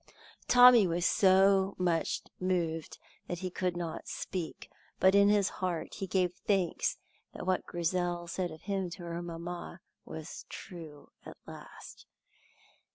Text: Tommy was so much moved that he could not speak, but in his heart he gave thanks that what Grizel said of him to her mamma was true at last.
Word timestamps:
Tommy 0.47 0.87
was 0.87 1.05
so 1.05 1.75
much 1.77 2.21
moved 2.39 2.97
that 3.27 3.37
he 3.37 3.51
could 3.51 3.77
not 3.77 4.07
speak, 4.07 4.67
but 4.99 5.13
in 5.13 5.29
his 5.29 5.49
heart 5.61 5.93
he 5.93 6.07
gave 6.07 6.33
thanks 6.47 6.97
that 7.33 7.45
what 7.45 7.67
Grizel 7.67 8.25
said 8.25 8.49
of 8.49 8.61
him 8.63 8.89
to 8.89 9.03
her 9.03 9.21
mamma 9.21 9.79
was 10.03 10.47
true 10.49 11.11
at 11.23 11.37
last. 11.45 12.07